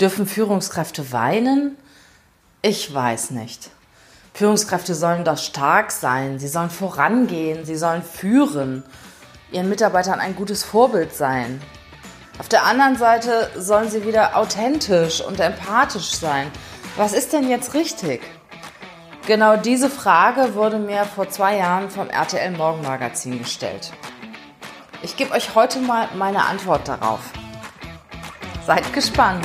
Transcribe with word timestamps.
Dürfen 0.00 0.28
Führungskräfte 0.28 1.10
weinen? 1.10 1.76
Ich 2.62 2.94
weiß 2.94 3.30
nicht. 3.30 3.70
Führungskräfte 4.32 4.94
sollen 4.94 5.24
doch 5.24 5.38
stark 5.38 5.90
sein, 5.90 6.38
sie 6.38 6.46
sollen 6.46 6.70
vorangehen, 6.70 7.64
sie 7.64 7.74
sollen 7.74 8.04
führen, 8.04 8.84
ihren 9.50 9.68
Mitarbeitern 9.68 10.20
ein 10.20 10.36
gutes 10.36 10.62
Vorbild 10.62 11.12
sein. 11.12 11.60
Auf 12.38 12.48
der 12.48 12.64
anderen 12.64 12.96
Seite 12.96 13.50
sollen 13.56 13.90
sie 13.90 14.06
wieder 14.06 14.36
authentisch 14.36 15.20
und 15.20 15.40
empathisch 15.40 16.12
sein. 16.12 16.48
Was 16.96 17.12
ist 17.12 17.32
denn 17.32 17.48
jetzt 17.48 17.74
richtig? 17.74 18.20
Genau 19.26 19.56
diese 19.56 19.90
Frage 19.90 20.54
wurde 20.54 20.78
mir 20.78 21.06
vor 21.06 21.28
zwei 21.28 21.56
Jahren 21.56 21.90
vom 21.90 22.08
RTL 22.08 22.52
Morgenmagazin 22.52 23.40
gestellt. 23.40 23.92
Ich 25.02 25.16
gebe 25.16 25.32
euch 25.32 25.56
heute 25.56 25.80
mal 25.80 26.08
meine 26.16 26.46
Antwort 26.46 26.86
darauf. 26.86 27.20
Seid 28.64 28.92
gespannt. 28.92 29.44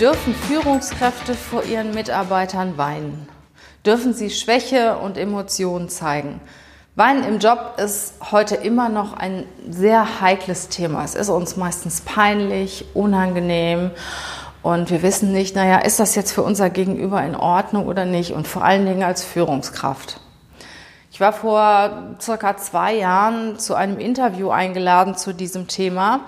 Dürfen 0.00 0.32
Führungskräfte 0.32 1.34
vor 1.34 1.64
ihren 1.64 1.92
Mitarbeitern 1.92 2.78
weinen? 2.78 3.28
Dürfen 3.84 4.14
sie 4.14 4.30
Schwäche 4.30 4.96
und 4.96 5.18
Emotionen 5.18 5.88
zeigen? 5.88 6.40
Weinen 6.94 7.24
im 7.24 7.40
Job 7.40 7.74
ist 7.78 8.14
heute 8.30 8.54
immer 8.54 8.88
noch 8.88 9.14
ein 9.14 9.44
sehr 9.68 10.20
heikles 10.20 10.68
Thema. 10.68 11.02
Es 11.02 11.16
ist 11.16 11.30
uns 11.30 11.56
meistens 11.56 12.02
peinlich, 12.02 12.84
unangenehm 12.94 13.90
und 14.62 14.88
wir 14.92 15.02
wissen 15.02 15.32
nicht, 15.32 15.56
naja, 15.56 15.78
ist 15.78 15.98
das 15.98 16.14
jetzt 16.14 16.30
für 16.30 16.42
unser 16.42 16.70
Gegenüber 16.70 17.20
in 17.24 17.34
Ordnung 17.34 17.88
oder 17.88 18.04
nicht? 18.04 18.34
Und 18.34 18.46
vor 18.46 18.62
allen 18.62 18.86
Dingen 18.86 19.02
als 19.02 19.24
Führungskraft. 19.24 20.20
Ich 21.10 21.20
war 21.20 21.32
vor 21.32 22.14
circa 22.20 22.56
zwei 22.56 22.94
Jahren 22.94 23.58
zu 23.58 23.74
einem 23.74 23.98
Interview 23.98 24.50
eingeladen 24.50 25.16
zu 25.16 25.32
diesem 25.32 25.66
Thema 25.66 26.20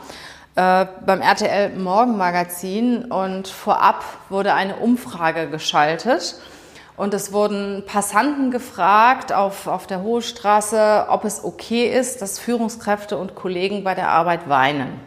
äh, 0.56 0.86
beim 1.06 1.20
RTL 1.20 1.78
Morgenmagazin 1.78 3.04
und 3.04 3.48
vorab 3.48 4.04
wurde 4.28 4.54
eine 4.54 4.76
Umfrage 4.76 5.48
geschaltet. 5.48 6.36
Und 6.96 7.14
es 7.14 7.32
wurden 7.32 7.84
Passanten 7.86 8.50
gefragt 8.50 9.32
auf, 9.32 9.66
auf 9.66 9.86
der 9.86 10.02
Hohe 10.02 10.20
Straße, 10.20 11.06
ob 11.08 11.24
es 11.24 11.42
okay 11.42 11.86
ist, 11.86 12.20
dass 12.20 12.38
Führungskräfte 12.38 13.16
und 13.16 13.34
Kollegen 13.34 13.84
bei 13.84 13.94
der 13.94 14.10
Arbeit 14.10 14.50
weinen. 14.50 15.00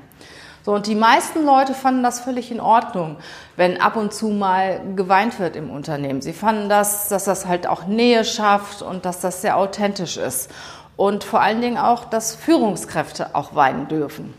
So, 0.66 0.74
und 0.74 0.88
die 0.88 0.96
meisten 0.96 1.46
Leute 1.46 1.74
fanden 1.74 2.04
das 2.04 2.22
völlig 2.22 2.50
in 2.50 2.62
Ordnung, 2.62 3.18
wenn 3.58 3.82
ab 3.82 3.98
und 3.98 4.14
zu 4.14 4.30
mal 4.30 4.80
geweint 4.96 5.38
wird 5.40 5.58
im 5.58 5.70
Unternehmen. 5.70 6.22
Sie 6.22 6.34
fanden 6.34 6.70
das, 6.70 7.10
dass 7.10 7.26
das 7.26 7.46
halt 7.46 7.68
auch 7.68 7.86
Nähe 7.86 8.24
schafft 8.24 8.82
und 8.82 9.06
dass 9.06 9.20
das 9.20 9.42
sehr 9.42 9.58
authentisch 9.58 10.16
ist. 10.16 10.50
Und 10.96 11.26
vor 11.26 11.42
allen 11.42 11.60
Dingen 11.60 11.78
auch, 11.78 12.06
dass 12.06 12.34
Führungskräfte 12.34 13.36
auch 13.36 13.56
weinen 13.56 13.90
dürfen. 13.90 14.34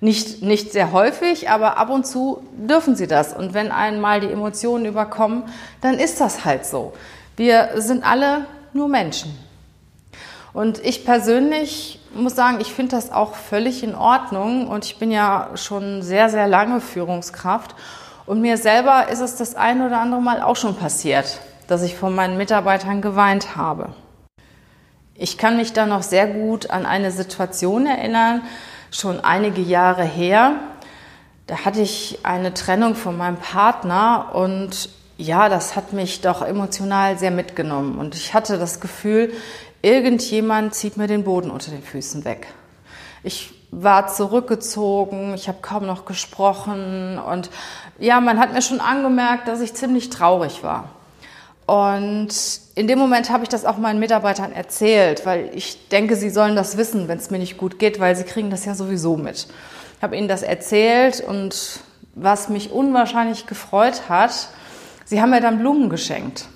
Nicht, 0.00 0.42
nicht 0.42 0.72
sehr 0.72 0.92
häufig, 0.92 1.48
aber 1.48 1.78
ab 1.78 1.88
und 1.88 2.06
zu 2.06 2.42
dürfen 2.52 2.96
sie 2.96 3.06
das. 3.06 3.32
Und 3.32 3.54
wenn 3.54 3.72
einmal 3.72 4.20
die 4.20 4.30
Emotionen 4.30 4.84
überkommen, 4.84 5.44
dann 5.80 5.94
ist 5.94 6.20
das 6.20 6.44
halt 6.44 6.66
so. 6.66 6.92
Wir 7.36 7.70
sind 7.76 8.04
alle 8.04 8.46
nur 8.72 8.88
Menschen. 8.88 9.36
Und 10.52 10.84
ich 10.84 11.04
persönlich 11.04 12.00
muss 12.14 12.34
sagen, 12.34 12.58
ich 12.60 12.72
finde 12.72 12.96
das 12.96 13.12
auch 13.12 13.34
völlig 13.34 13.82
in 13.82 13.94
Ordnung. 13.94 14.68
Und 14.68 14.84
ich 14.84 14.98
bin 14.98 15.10
ja 15.10 15.50
schon 15.54 16.02
sehr, 16.02 16.28
sehr 16.28 16.46
lange 16.46 16.80
Führungskraft. 16.80 17.74
Und 18.26 18.40
mir 18.40 18.56
selber 18.56 19.08
ist 19.08 19.20
es 19.20 19.36
das 19.36 19.54
ein 19.54 19.82
oder 19.82 20.00
andere 20.00 20.20
Mal 20.20 20.42
auch 20.42 20.56
schon 20.56 20.74
passiert, 20.76 21.40
dass 21.68 21.82
ich 21.82 21.94
von 21.94 22.14
meinen 22.14 22.36
Mitarbeitern 22.36 23.00
geweint 23.00 23.56
habe. 23.56 23.90
Ich 25.14 25.38
kann 25.38 25.56
mich 25.56 25.72
da 25.72 25.86
noch 25.86 26.02
sehr 26.02 26.26
gut 26.26 26.70
an 26.70 26.84
eine 26.84 27.10
Situation 27.10 27.86
erinnern, 27.86 28.42
schon 28.96 29.20
einige 29.20 29.60
Jahre 29.60 30.04
her. 30.04 30.56
Da 31.46 31.64
hatte 31.64 31.80
ich 31.80 32.20
eine 32.22 32.54
Trennung 32.54 32.94
von 32.94 33.16
meinem 33.16 33.36
Partner 33.36 34.30
und 34.34 34.88
ja, 35.18 35.48
das 35.48 35.76
hat 35.76 35.92
mich 35.92 36.20
doch 36.20 36.42
emotional 36.42 37.18
sehr 37.18 37.30
mitgenommen. 37.30 37.98
Und 37.98 38.14
ich 38.14 38.34
hatte 38.34 38.58
das 38.58 38.80
Gefühl, 38.80 39.32
irgendjemand 39.82 40.74
zieht 40.74 40.96
mir 40.96 41.06
den 41.06 41.24
Boden 41.24 41.50
unter 41.50 41.70
den 41.70 41.82
Füßen 41.82 42.24
weg. 42.24 42.48
Ich 43.22 43.54
war 43.70 44.08
zurückgezogen, 44.08 45.34
ich 45.34 45.48
habe 45.48 45.58
kaum 45.60 45.86
noch 45.86 46.04
gesprochen 46.04 47.18
und 47.18 47.50
ja, 47.98 48.20
man 48.20 48.38
hat 48.38 48.52
mir 48.52 48.62
schon 48.62 48.80
angemerkt, 48.80 49.48
dass 49.48 49.60
ich 49.60 49.74
ziemlich 49.74 50.10
traurig 50.10 50.62
war. 50.62 50.90
Und 51.66 52.28
in 52.76 52.86
dem 52.86 52.98
Moment 52.98 53.30
habe 53.30 53.42
ich 53.42 53.48
das 53.48 53.64
auch 53.64 53.76
meinen 53.76 53.98
Mitarbeitern 53.98 54.52
erzählt, 54.52 55.26
weil 55.26 55.50
ich 55.52 55.88
denke, 55.88 56.14
sie 56.14 56.30
sollen 56.30 56.54
das 56.54 56.76
wissen, 56.76 57.08
wenn 57.08 57.18
es 57.18 57.30
mir 57.30 57.38
nicht 57.38 57.58
gut 57.58 57.80
geht, 57.80 57.98
weil 57.98 58.14
sie 58.14 58.22
kriegen 58.22 58.50
das 58.50 58.64
ja 58.64 58.74
sowieso 58.76 59.16
mit. 59.16 59.48
Ich 59.96 60.02
habe 60.02 60.16
ihnen 60.16 60.28
das 60.28 60.42
erzählt 60.42 61.20
und 61.20 61.80
was 62.14 62.48
mich 62.48 62.70
unwahrscheinlich 62.70 63.46
gefreut 63.46 64.08
hat, 64.08 64.48
sie 65.04 65.20
haben 65.20 65.30
mir 65.30 65.40
dann 65.40 65.58
Blumen 65.58 65.90
geschenkt. 65.90 66.46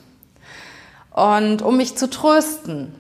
Und 1.12 1.62
um 1.62 1.76
mich 1.76 1.97
zu 1.97 2.09
trösten. 2.09 2.94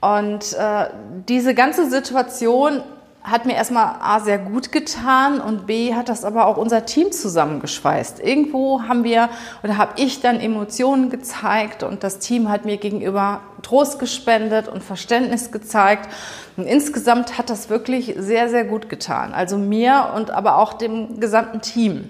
Und 0.00 0.52
äh, 0.52 0.90
diese 1.28 1.54
ganze 1.54 1.88
Situation 1.88 2.82
hat 3.22 3.46
mir 3.46 3.54
erstmal 3.54 3.96
A 4.00 4.20
sehr 4.20 4.38
gut 4.38 4.72
getan 4.72 5.40
und 5.40 5.66
B 5.66 5.94
hat 5.94 6.08
das 6.08 6.24
aber 6.24 6.46
auch 6.46 6.56
unser 6.56 6.86
Team 6.86 7.12
zusammengeschweißt. 7.12 8.20
Irgendwo 8.20 8.82
haben 8.82 9.04
wir 9.04 9.28
oder 9.62 9.76
habe 9.76 9.94
ich 9.96 10.20
dann 10.20 10.40
Emotionen 10.40 11.10
gezeigt 11.10 11.82
und 11.82 12.04
das 12.04 12.20
Team 12.20 12.48
hat 12.48 12.64
mir 12.64 12.76
gegenüber 12.76 13.40
Trost 13.62 13.98
gespendet 13.98 14.68
und 14.68 14.82
Verständnis 14.82 15.50
gezeigt. 15.50 16.08
Und 16.56 16.66
insgesamt 16.66 17.38
hat 17.38 17.50
das 17.50 17.68
wirklich 17.68 18.14
sehr, 18.16 18.48
sehr 18.48 18.64
gut 18.64 18.88
getan. 18.88 19.34
Also 19.34 19.58
mir 19.58 20.12
und 20.14 20.30
aber 20.30 20.58
auch 20.58 20.72
dem 20.72 21.20
gesamten 21.20 21.60
Team. 21.60 22.08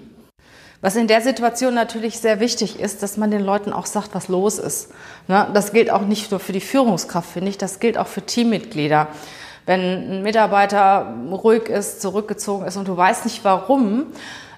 Was 0.81 0.95
in 0.95 1.07
der 1.07 1.19
Situation 1.19 1.73
natürlich 1.73 2.19
sehr 2.19 2.39
wichtig 2.39 2.79
ist, 2.79 3.03
dass 3.03 3.17
man 3.17 3.31
den 3.31 3.41
Leuten 3.41 3.73
auch 3.73 3.85
sagt, 3.85 4.11
was 4.13 4.29
los 4.29 4.59
ist. 4.59 4.91
Ne? 5.27 5.47
Das 5.53 5.73
gilt 5.73 5.91
auch 5.91 6.03
nicht 6.03 6.31
nur 6.31 6.39
für 6.39 6.53
die 6.53 6.61
Führungskraft, 6.61 7.29
finde 7.29 7.49
ich, 7.49 7.57
das 7.57 7.81
gilt 7.81 7.97
auch 7.97 8.07
für 8.07 8.21
Teammitglieder. 8.21 9.07
Wenn 9.69 9.81
ein 9.81 10.23
Mitarbeiter 10.23 11.13
ruhig 11.29 11.69
ist, 11.69 12.01
zurückgezogen 12.01 12.65
ist 12.65 12.75
und 12.75 12.87
du 12.87 12.97
weißt 12.97 13.25
nicht 13.25 13.45
warum, 13.45 14.07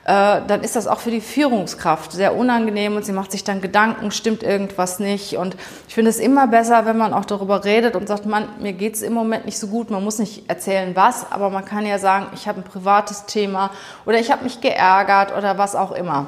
äh, 0.05 0.39
dann 0.47 0.61
ist 0.61 0.77
das 0.77 0.87
auch 0.87 1.01
für 1.01 1.11
die 1.11 1.19
Führungskraft 1.19 2.13
sehr 2.13 2.33
unangenehm 2.33 2.95
und 2.95 3.03
sie 3.03 3.11
macht 3.11 3.33
sich 3.33 3.43
dann 3.43 3.59
Gedanken, 3.59 4.11
stimmt 4.11 4.41
irgendwas 4.41 4.99
nicht. 4.99 5.35
Und 5.35 5.57
ich 5.89 5.95
finde 5.95 6.11
es 6.11 6.17
immer 6.17 6.47
besser, 6.47 6.85
wenn 6.85 6.95
man 6.95 7.13
auch 7.13 7.25
darüber 7.25 7.65
redet 7.65 7.97
und 7.97 8.07
sagt, 8.07 8.25
man, 8.25 8.47
mir 8.61 8.71
geht 8.71 8.95
es 8.95 9.01
im 9.01 9.11
Moment 9.11 9.43
nicht 9.43 9.59
so 9.59 9.67
gut, 9.67 9.91
man 9.91 10.01
muss 10.01 10.17
nicht 10.17 10.49
erzählen 10.49 10.95
was, 10.95 11.29
aber 11.29 11.49
man 11.49 11.65
kann 11.65 11.85
ja 11.85 11.99
sagen, 11.99 12.27
ich 12.33 12.47
habe 12.47 12.61
ein 12.61 12.63
privates 12.63 13.25
Thema 13.25 13.71
oder 14.05 14.17
ich 14.17 14.31
habe 14.31 14.45
mich 14.45 14.61
geärgert 14.61 15.37
oder 15.37 15.57
was 15.57 15.75
auch 15.75 15.91
immer. 15.91 16.27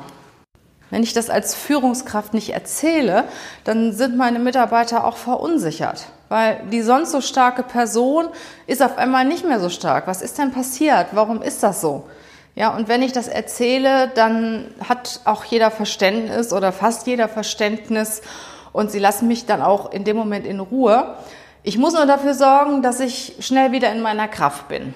Wenn 0.94 1.02
ich 1.02 1.14
das 1.14 1.31
als 1.31 1.56
Führungskraft 1.56 2.36
nicht 2.36 2.54
erzähle, 2.54 3.24
dann 3.63 3.94
sind 3.94 4.16
meine 4.16 4.38
Mitarbeiter 4.38 5.06
auch 5.06 5.18
verunsichert 5.18 6.06
weil 6.34 6.62
die 6.72 6.81
sonst 6.81 7.12
so 7.12 7.22
starke 7.22 7.62
Person 7.62 8.28
ist 8.66 8.81
auf 8.81 8.98
einmal 8.98 9.24
nicht 9.24 9.45
mehr 9.45 9.60
so 9.60 9.69
stark. 9.69 10.07
Was 10.07 10.24
ist 10.24 10.40
denn 10.40 10.51
passiert? 10.51 11.10
Warum 11.12 11.44
ist 11.44 11.62
das 11.62 11.80
so? 11.80 12.06
Ja, 12.56 12.75
und 12.75 12.88
wenn 12.88 13.04
ich 13.04 13.12
das 13.12 13.28
erzähle, 13.28 14.12
dann 14.16 14.66
hat 14.90 15.19
auch 15.25 15.44
jeder 15.44 15.69
Verständnis 15.69 16.51
oder 16.51 16.72
fast 16.72 17.06
jeder 17.06 17.28
Verständnis 17.28 18.24
und 18.72 18.89
sie 18.89 18.98
lassen 18.98 19.28
mich 19.28 19.46
dann 19.46 19.62
auch 19.62 19.92
in 19.92 20.06
dem 20.06 20.18
Moment 20.18 20.48
in 20.48 20.60
Ruhe. 20.60 21.18
Ich 21.62 21.78
muss 21.78 21.94
nur 21.94 22.07
dafür 22.07 22.34
sorgen, 22.34 22.81
dass 22.81 23.00
ich 23.00 23.36
schnell 23.39 23.72
wieder 23.72 23.92
in 23.92 24.01
meiner 24.01 24.28
Kraft 24.28 24.68
bin. 24.69 24.96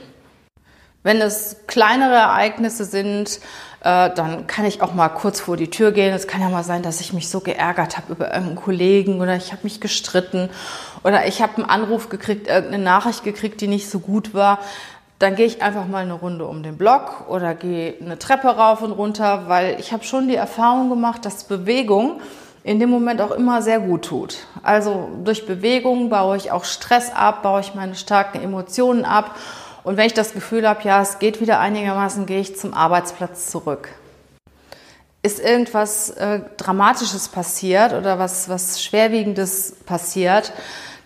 Wenn 1.08 1.22
es 1.22 1.56
kleinere 1.68 2.16
Ereignisse 2.16 2.84
sind, 2.84 3.40
äh, 3.80 4.10
dann 4.14 4.46
kann 4.46 4.66
ich 4.66 4.82
auch 4.82 4.94
mal 4.94 5.08
kurz 5.08 5.40
vor 5.40 5.56
die 5.56 5.70
Tür 5.70 5.94
gehen. 5.94 6.14
Es 6.14 6.28
kann 6.28 6.42
ja 6.42 6.50
mal 6.50 6.66
sein, 6.66 6.82
dass 6.82 7.00
ich 7.00 7.14
mich 7.14 7.30
so 7.30 7.40
geärgert 7.40 7.96
habe 7.96 8.12
über 8.12 8.26
irgendeinen 8.26 8.58
Kollegen 8.58 9.22
oder 9.22 9.38
ich 9.38 9.54
habe 9.54 9.64
mich 9.64 9.80
gestritten 9.80 10.50
oder 11.06 11.26
ich 11.26 11.42
habe 11.42 11.56
einen 11.56 11.66
Anruf 11.66 12.10
gekriegt, 12.10 12.50
irgendeine 12.50 12.84
Nachricht 12.84 13.24
gekriegt, 13.24 13.62
die 13.62 13.70
nicht 13.70 13.90
so 13.90 14.00
gut 14.00 14.34
war. 14.34 14.60
dann 15.20 15.36
gehe 15.36 15.46
ich 15.46 15.62
einfach 15.62 15.88
mal 15.88 16.04
eine 16.04 16.12
Runde 16.12 16.46
um 16.46 16.62
den 16.62 16.78
Block 16.78 17.30
oder 17.30 17.56
gehe 17.56 17.94
eine 18.02 18.20
Treppe 18.20 18.50
rauf 18.50 18.82
und 18.82 18.92
runter, 18.92 19.44
weil 19.48 19.80
ich 19.80 19.94
habe 19.94 20.04
schon 20.04 20.28
die 20.28 20.36
Erfahrung 20.36 20.90
gemacht, 20.90 21.24
dass 21.24 21.46
Bewegung 21.46 22.20
in 22.66 22.82
dem 22.82 22.90
Moment 22.90 23.22
auch 23.22 23.32
immer 23.32 23.62
sehr 23.62 23.80
gut 23.80 24.04
tut. 24.04 24.40
Also 24.62 25.08
durch 25.24 25.46
Bewegung 25.46 26.10
baue 26.10 26.36
ich 26.36 26.52
auch 26.52 26.66
Stress 26.66 27.14
ab, 27.16 27.44
baue 27.44 27.62
ich 27.62 27.76
meine 27.76 27.96
starken 27.96 28.44
Emotionen 28.44 29.06
ab 29.06 29.36
und 29.84 29.98
wenn 29.98 30.06
ich 30.06 30.14
das 30.14 30.34
Gefühl 30.34 30.68
habe, 30.68 30.84
ja, 30.84 31.02
es 31.02 31.20
geht 31.20 31.42
wieder 31.42 31.60
einigermaßen, 31.60 32.26
gehe 32.26 32.40
ich 32.40 32.58
zum 32.58 32.74
Arbeitsplatz 32.74 33.50
zurück. 33.50 33.90
Ist 35.24 35.40
irgendwas 35.40 36.10
äh, 36.12 36.42
Dramatisches 36.58 37.30
passiert 37.30 37.94
oder 37.94 38.20
was, 38.20 38.50
was 38.50 38.84
Schwerwiegendes 38.84 39.76
passiert, 39.86 40.54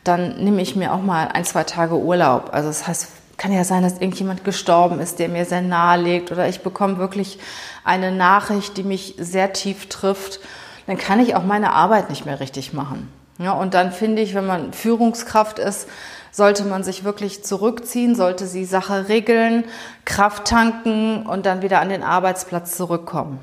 dann 0.04 0.44
nehme 0.44 0.62
ich 0.62 0.76
mir 0.76 0.94
auch 0.94 1.02
mal 1.02 1.28
ein, 1.28 1.46
zwei 1.46 1.64
Tage 1.64 1.96
Urlaub. 1.96 2.50
Also 2.52 2.70
das 2.70 2.88
heißt, 2.88 3.08
kann 3.38 3.52
ja 3.52 3.64
sein, 3.64 3.82
dass 3.82 3.94
irgendjemand 3.94 4.44
gestorben 4.44 5.00
ist, 5.00 5.18
der 5.18 5.28
mir 5.28 5.46
sehr 5.46 5.62
nahe 5.64 6.00
liegt 6.00 6.32
oder 6.32 6.48
ich 6.48 6.62
bekomme 6.62 6.98
wirklich 6.98 7.40
eine 7.84 8.12
Nachricht, 8.12 8.78
die 8.78 8.84
mich 8.84 9.16
sehr 9.18 9.52
tief 9.54 9.90
trifft, 9.90 10.40
dann 10.86 10.98
kann 10.98 11.20
ich 11.20 11.36
auch 11.36 11.44
meine 11.44 11.74
Arbeit 11.74 12.12
nicht 12.12 12.26
mehr 12.26 12.40
richtig 12.40 12.74
machen. 12.74 13.12
Ja, 13.40 13.54
und 13.54 13.74
dann 13.74 13.92
finde 13.92 14.22
ich, 14.22 14.36
wenn 14.36 14.46
man 14.46 14.74
Führungskraft 14.74 15.58
ist, 15.58 15.88
sollte 16.32 16.64
man 16.66 16.84
sich 16.84 17.04
wirklich 17.04 17.44
zurückziehen, 17.44 18.16
sollte 18.16 18.46
die 18.48 18.66
Sache 18.66 19.10
regeln, 19.10 19.66
Kraft 20.06 20.46
tanken 20.46 21.26
und 21.26 21.46
dann 21.46 21.62
wieder 21.62 21.82
an 21.82 21.90
den 21.90 22.04
Arbeitsplatz 22.04 22.76
zurückkommen. 22.78 23.40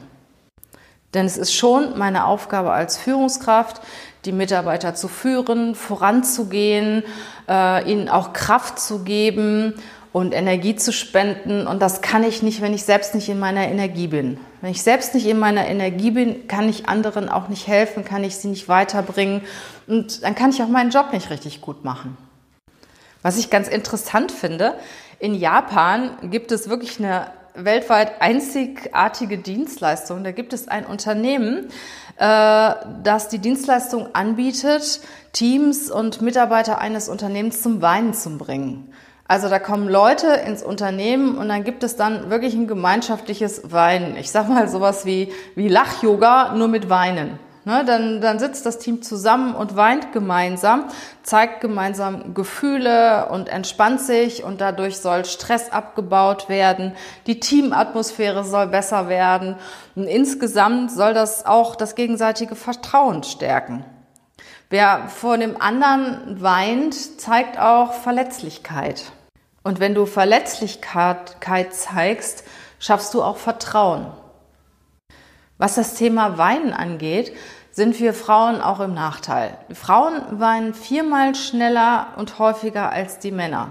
Denn 1.14 1.24
es 1.24 1.38
ist 1.38 1.54
schon 1.54 1.98
meine 1.98 2.26
Aufgabe 2.26 2.72
als 2.72 2.98
Führungskraft, 2.98 3.80
die 4.24 4.32
Mitarbeiter 4.32 4.94
zu 4.94 5.08
führen, 5.08 5.74
voranzugehen, 5.74 7.02
äh, 7.48 7.90
ihnen 7.90 8.08
auch 8.08 8.32
Kraft 8.32 8.78
zu 8.78 9.04
geben 9.04 9.74
und 10.12 10.34
Energie 10.34 10.76
zu 10.76 10.92
spenden. 10.92 11.66
Und 11.66 11.80
das 11.80 12.02
kann 12.02 12.24
ich 12.24 12.42
nicht, 12.42 12.60
wenn 12.60 12.74
ich 12.74 12.84
selbst 12.84 13.14
nicht 13.14 13.28
in 13.28 13.38
meiner 13.38 13.68
Energie 13.68 14.08
bin. 14.08 14.38
Wenn 14.60 14.70
ich 14.70 14.82
selbst 14.82 15.14
nicht 15.14 15.26
in 15.26 15.38
meiner 15.38 15.66
Energie 15.66 16.10
bin, 16.10 16.46
kann 16.48 16.68
ich 16.68 16.88
anderen 16.88 17.28
auch 17.28 17.48
nicht 17.48 17.68
helfen, 17.68 18.04
kann 18.04 18.24
ich 18.24 18.36
sie 18.36 18.48
nicht 18.48 18.68
weiterbringen 18.68 19.42
und 19.86 20.22
dann 20.24 20.34
kann 20.34 20.50
ich 20.50 20.62
auch 20.62 20.68
meinen 20.68 20.90
Job 20.90 21.12
nicht 21.12 21.30
richtig 21.30 21.60
gut 21.60 21.84
machen. 21.84 22.16
Was 23.22 23.38
ich 23.38 23.50
ganz 23.50 23.68
interessant 23.68 24.32
finde, 24.32 24.74
in 25.18 25.34
Japan 25.34 26.30
gibt 26.30 26.52
es 26.52 26.68
wirklich 26.68 26.98
eine 26.98 27.32
weltweit 27.54 28.22
einzigartige 28.22 29.38
Dienstleistung. 29.38 30.22
Da 30.22 30.30
gibt 30.30 30.52
es 30.52 30.68
ein 30.68 30.86
Unternehmen, 30.86 31.68
äh, 32.16 32.74
das 33.02 33.28
die 33.28 33.40
Dienstleistung 33.40 34.14
anbietet, 34.14 35.00
Teams 35.32 35.90
und 35.90 36.22
Mitarbeiter 36.22 36.78
eines 36.78 37.08
Unternehmens 37.08 37.62
zum 37.62 37.82
Weinen 37.82 38.14
zu 38.14 38.38
bringen. 38.38 38.92
Also 39.26 39.48
da 39.50 39.58
kommen 39.58 39.88
Leute 39.88 40.28
ins 40.28 40.62
Unternehmen 40.62 41.36
und 41.36 41.48
dann 41.48 41.62
gibt 41.62 41.82
es 41.82 41.96
dann 41.96 42.30
wirklich 42.30 42.54
ein 42.54 42.66
gemeinschaftliches 42.66 43.72
Weinen. 43.72 44.16
Ich 44.16 44.30
sag 44.30 44.48
mal 44.48 44.68
sowas 44.68 45.04
wie, 45.04 45.32
wie 45.54 45.68
Lach-Yoga, 45.68 46.54
nur 46.54 46.68
mit 46.68 46.88
Weinen. 46.88 47.38
Ne, 47.68 47.84
dann, 47.84 48.22
dann 48.22 48.38
sitzt 48.38 48.64
das 48.64 48.78
Team 48.78 49.02
zusammen 49.02 49.54
und 49.54 49.76
weint 49.76 50.12
gemeinsam, 50.12 50.84
zeigt 51.22 51.60
gemeinsam 51.60 52.32
Gefühle 52.32 53.28
und 53.28 53.50
entspannt 53.50 54.00
sich 54.00 54.42
und 54.42 54.62
dadurch 54.62 54.96
soll 55.00 55.26
Stress 55.26 55.70
abgebaut 55.70 56.48
werden, 56.48 56.94
die 57.26 57.40
Teamatmosphäre 57.40 58.42
soll 58.42 58.68
besser 58.68 59.10
werden 59.10 59.56
und 59.96 60.06
insgesamt 60.06 60.92
soll 60.92 61.12
das 61.12 61.44
auch 61.44 61.76
das 61.76 61.94
gegenseitige 61.94 62.54
Vertrauen 62.54 63.22
stärken. 63.22 63.84
Wer 64.70 65.06
vor 65.08 65.36
dem 65.36 65.60
anderen 65.60 66.40
weint, 66.40 67.20
zeigt 67.20 67.58
auch 67.58 67.92
Verletzlichkeit. 67.92 69.12
Und 69.62 69.78
wenn 69.78 69.94
du 69.94 70.06
Verletzlichkeit 70.06 71.74
zeigst, 71.74 72.44
schaffst 72.78 73.12
du 73.12 73.22
auch 73.22 73.36
Vertrauen. 73.36 74.06
Was 75.58 75.74
das 75.74 75.94
Thema 75.94 76.38
Weinen 76.38 76.72
angeht, 76.72 77.32
sind 77.78 78.00
wir 78.00 78.12
Frauen 78.12 78.60
auch 78.60 78.80
im 78.80 78.92
Nachteil. 78.92 79.56
Frauen 79.72 80.20
weinen 80.32 80.74
viermal 80.74 81.36
schneller 81.36 82.08
und 82.16 82.40
häufiger 82.40 82.90
als 82.90 83.20
die 83.20 83.30
Männer. 83.30 83.70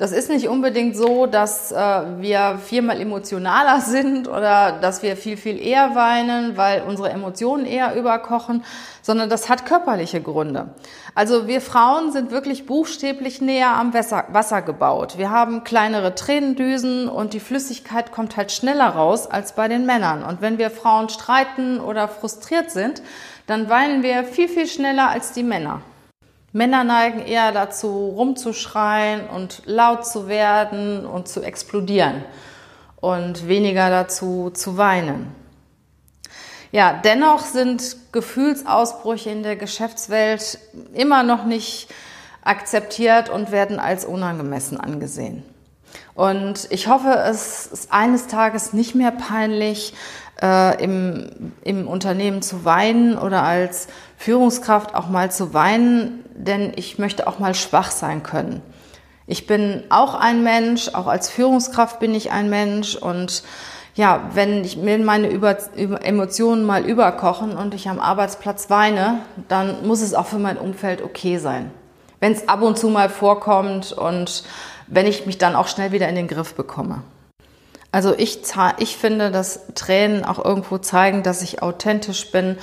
Das 0.00 0.12
ist 0.12 0.30
nicht 0.30 0.48
unbedingt 0.48 0.96
so, 0.96 1.26
dass 1.26 1.72
äh, 1.72 1.76
wir 1.76 2.58
viermal 2.64 3.02
emotionaler 3.02 3.80
sind 3.86 4.28
oder 4.28 4.78
dass 4.80 5.02
wir 5.02 5.14
viel, 5.14 5.36
viel 5.36 5.60
eher 5.60 5.94
weinen, 5.94 6.56
weil 6.56 6.84
unsere 6.88 7.10
Emotionen 7.10 7.66
eher 7.66 7.94
überkochen, 7.94 8.64
sondern 9.02 9.28
das 9.28 9.50
hat 9.50 9.66
körperliche 9.66 10.22
Gründe. 10.22 10.70
Also 11.14 11.48
wir 11.48 11.60
Frauen 11.60 12.12
sind 12.12 12.30
wirklich 12.30 12.64
buchstäblich 12.64 13.42
näher 13.42 13.72
am 13.72 13.92
Wasser, 13.92 14.24
Wasser 14.32 14.62
gebaut. 14.62 15.18
Wir 15.18 15.30
haben 15.30 15.64
kleinere 15.64 16.14
Tränendüsen 16.14 17.06
und 17.06 17.34
die 17.34 17.40
Flüssigkeit 17.40 18.10
kommt 18.10 18.38
halt 18.38 18.52
schneller 18.52 18.88
raus 18.88 19.26
als 19.26 19.54
bei 19.54 19.68
den 19.68 19.84
Männern. 19.84 20.24
Und 20.24 20.40
wenn 20.40 20.56
wir 20.56 20.70
Frauen 20.70 21.10
streiten 21.10 21.78
oder 21.78 22.08
frustriert 22.08 22.70
sind, 22.70 23.02
dann 23.46 23.68
weinen 23.68 24.02
wir 24.02 24.24
viel, 24.24 24.48
viel 24.48 24.66
schneller 24.66 25.10
als 25.10 25.32
die 25.32 25.42
Männer. 25.42 25.82
Männer 26.52 26.82
neigen 26.82 27.20
eher 27.20 27.52
dazu, 27.52 28.12
rumzuschreien 28.16 29.28
und 29.28 29.62
laut 29.66 30.04
zu 30.04 30.26
werden 30.26 31.06
und 31.06 31.28
zu 31.28 31.42
explodieren 31.42 32.24
und 32.96 33.46
weniger 33.46 33.88
dazu 33.88 34.50
zu 34.50 34.76
weinen. 34.76 35.34
Ja, 36.72 37.00
dennoch 37.04 37.40
sind 37.40 37.96
Gefühlsausbrüche 38.12 39.30
in 39.30 39.42
der 39.42 39.56
Geschäftswelt 39.56 40.58
immer 40.92 41.22
noch 41.22 41.44
nicht 41.44 41.88
akzeptiert 42.42 43.28
und 43.28 43.52
werden 43.52 43.78
als 43.78 44.04
unangemessen 44.04 44.78
angesehen. 44.78 45.42
Und 46.14 46.68
ich 46.70 46.88
hoffe, 46.88 47.10
es 47.28 47.66
ist 47.66 47.92
eines 47.92 48.26
Tages 48.26 48.72
nicht 48.72 48.94
mehr 48.94 49.10
peinlich, 49.10 49.94
äh, 50.42 50.82
im, 50.82 51.52
im 51.62 51.88
Unternehmen 51.88 52.42
zu 52.42 52.64
weinen 52.64 53.18
oder 53.18 53.42
als 53.42 53.88
Führungskraft 54.16 54.94
auch 54.94 55.08
mal 55.08 55.30
zu 55.30 55.54
weinen, 55.54 56.24
denn 56.46 56.72
ich 56.76 56.98
möchte 56.98 57.26
auch 57.26 57.38
mal 57.38 57.54
schwach 57.54 57.90
sein 57.90 58.22
können. 58.22 58.62
Ich 59.26 59.46
bin 59.46 59.84
auch 59.90 60.14
ein 60.14 60.42
Mensch, 60.42 60.88
auch 60.88 61.06
als 61.06 61.30
Führungskraft 61.30 62.00
bin 62.00 62.14
ich 62.14 62.32
ein 62.32 62.50
Mensch 62.50 62.96
und 62.96 63.44
ja, 63.94 64.30
wenn 64.34 64.64
ich 64.64 64.76
mir 64.76 64.98
meine 64.98 65.28
Über 65.28 65.56
Emotionen 65.76 66.64
mal 66.64 66.84
überkochen 66.84 67.56
und 67.56 67.74
ich 67.74 67.88
am 67.88 68.00
Arbeitsplatz 68.00 68.70
weine, 68.70 69.20
dann 69.48 69.86
muss 69.86 70.00
es 70.00 70.14
auch 70.14 70.26
für 70.26 70.38
mein 70.38 70.56
Umfeld 70.56 71.02
okay 71.02 71.38
sein. 71.38 71.70
Wenn 72.18 72.32
es 72.32 72.48
ab 72.48 72.62
und 72.62 72.78
zu 72.78 72.88
mal 72.88 73.08
vorkommt 73.08 73.92
und 73.92 74.44
wenn 74.86 75.06
ich 75.06 75.26
mich 75.26 75.38
dann 75.38 75.56
auch 75.56 75.68
schnell 75.68 75.92
wieder 75.92 76.08
in 76.08 76.16
den 76.16 76.28
Griff 76.28 76.54
bekomme. 76.54 77.02
Also 77.92 78.14
ich, 78.16 78.40
ich 78.78 78.96
finde, 78.96 79.30
dass 79.30 79.66
Tränen 79.74 80.24
auch 80.24 80.44
irgendwo 80.44 80.78
zeigen, 80.78 81.22
dass 81.22 81.42
ich 81.42 81.62
authentisch 81.62 82.30
bin 82.30 82.56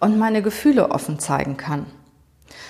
und 0.00 0.18
meine 0.18 0.42
Gefühle 0.42 0.90
offen 0.90 1.18
zeigen 1.18 1.56
kann. 1.56 1.86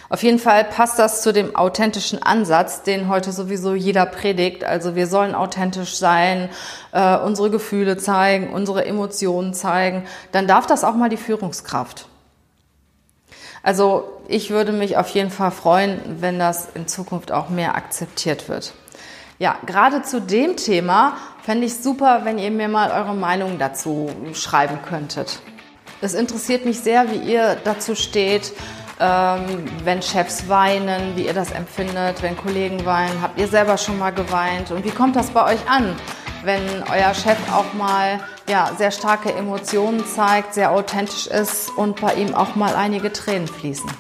Auf 0.09 0.23
jeden 0.23 0.39
Fall 0.39 0.65
passt 0.65 0.99
das 0.99 1.23
zu 1.23 1.33
dem 1.33 1.57
authentischen 1.57 2.23
Ansatz, 2.23 2.83
den 2.83 3.09
heute 3.09 3.33
sowieso 3.33 3.75
jeder 3.75 4.07
predigt. 4.07 4.63
Also 4.63 4.95
wir 4.95 5.09
sollen 5.09 5.35
authentisch 5.35 5.97
sein, 5.97 6.49
äh, 6.93 7.17
unsere 7.17 7.51
Gefühle 7.51 7.97
zeigen, 7.97 8.53
unsere 8.53 8.85
Emotionen 8.85 9.53
zeigen. 9.53 10.07
Dann 10.31 10.47
darf 10.47 10.67
das 10.67 10.85
auch 10.85 10.95
mal 10.95 11.09
die 11.09 11.17
Führungskraft. 11.17 12.07
Also 13.65 14.05
ich 14.29 14.51
würde 14.51 14.71
mich 14.71 14.97
auf 14.97 15.09
jeden 15.09 15.31
Fall 15.31 15.51
freuen, 15.51 16.01
wenn 16.21 16.39
das 16.39 16.69
in 16.75 16.87
Zukunft 16.87 17.33
auch 17.33 17.49
mehr 17.49 17.75
akzeptiert 17.75 18.49
wird. 18.49 18.75
Ja, 19.41 19.57
gerade 19.67 20.03
zu 20.03 20.21
dem 20.21 20.57
Thema 20.57 21.17
fände 21.43 21.67
ich 21.67 21.75
super, 21.75 22.21
wenn 22.23 22.39
ihr 22.39 22.53
mir 22.53 22.69
mal 22.69 22.93
eure 22.93 23.15
Meinung 23.15 23.59
dazu 23.59 24.09
schreiben 24.35 24.79
könntet. 24.89 25.41
Es 26.01 26.15
interessiert 26.15 26.65
mich 26.65 26.81
sehr, 26.81 27.11
wie 27.11 27.17
ihr 27.17 27.57
dazu 27.65 27.97
steht, 27.97 28.53
ähm, 28.99 29.65
wenn 29.85 30.01
Chefs 30.01 30.49
weinen, 30.49 31.17
wie 31.17 31.27
ihr 31.27 31.35
das 31.35 31.51
empfindet, 31.51 32.23
wenn 32.23 32.37
Kollegen 32.37 32.85
weinen. 32.87 33.21
Habt 33.21 33.39
ihr 33.39 33.49
selber 33.49 33.77
schon 33.77 33.99
mal 33.99 34.13
geweint? 34.13 34.71
Und 34.71 34.85
wie 34.85 34.91
kommt 34.91 35.17
das 35.17 35.31
bei 35.31 35.45
euch 35.45 35.69
an, 35.69 35.95
wenn 36.45 36.63
euer 36.91 37.13
Chef 37.13 37.39
auch 37.53 37.73
mal 37.75 38.21
ja, 38.49 38.71
sehr 38.79 38.91
starke 38.91 39.33
Emotionen 39.33 40.07
zeigt, 40.07 40.55
sehr 40.55 40.73
authentisch 40.73 41.27
ist 41.27 41.71
und 41.77 42.01
bei 42.01 42.15
ihm 42.15 42.35
auch 42.35 42.55
mal 42.55 42.75
einige 42.75 43.13
Tränen 43.13 43.49
fließen? 43.49 43.91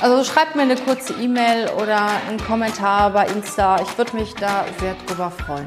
Also 0.00 0.24
schreibt 0.24 0.56
mir 0.56 0.62
eine 0.62 0.76
kurze 0.76 1.14
E-Mail 1.14 1.70
oder 1.70 2.06
einen 2.28 2.38
Kommentar 2.38 3.10
bei 3.10 3.26
Insta. 3.26 3.80
Ich 3.80 3.96
würde 3.96 4.16
mich 4.16 4.34
da 4.34 4.64
sehr 4.78 4.94
drüber 5.06 5.30
freuen. 5.30 5.66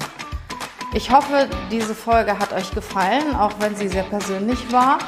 Ich 0.94 1.12
hoffe, 1.12 1.48
diese 1.72 1.94
Folge 1.94 2.38
hat 2.38 2.52
euch 2.54 2.72
gefallen, 2.72 3.36
auch 3.36 3.54
wenn 3.60 3.76
sie 3.76 3.88
sehr 3.88 4.04
persönlich 4.04 4.72
war. 4.72 5.00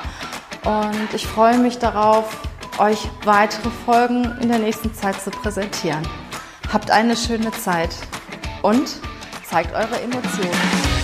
Und 0.64 1.14
ich 1.14 1.26
freue 1.26 1.58
mich 1.58 1.80
darauf, 1.80 2.38
euch 2.82 3.10
weitere 3.26 3.70
Folgen 3.70 4.26
in 4.42 4.50
der 4.50 4.58
nächsten 4.58 4.94
Zeit 4.94 5.22
zu 5.22 5.30
präsentieren. 5.30 6.02
Habt 6.74 6.90
eine 6.90 7.16
schöne 7.16 7.52
Zeit 7.52 7.96
und 8.64 9.00
zeigt 9.48 9.74
eure 9.74 10.02
Emotionen. 10.02 11.01